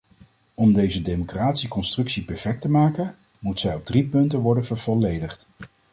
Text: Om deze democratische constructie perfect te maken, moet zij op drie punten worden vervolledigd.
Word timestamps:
Om 0.53 0.73
deze 0.73 1.01
democratische 1.01 1.67
constructie 1.67 2.23
perfect 2.25 2.61
te 2.61 2.69
maken, 2.69 3.15
moet 3.39 3.59
zij 3.59 3.75
op 3.75 3.85
drie 3.85 4.05
punten 4.07 4.39
worden 4.39 4.65
vervolledigd. 4.65 5.45